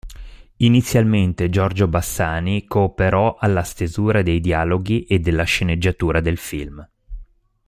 Inizialmente 0.57 1.51
Giorgio 1.51 1.87
Bassani 1.87 2.65
cooperò 2.65 3.35
alla 3.39 3.61
stesura 3.61 4.23
dei 4.23 4.39
dialoghi 4.39 5.03
e 5.03 5.19
della 5.19 5.43
sceneggiatura 5.43 6.21
del 6.21 6.39
film. 6.39 6.89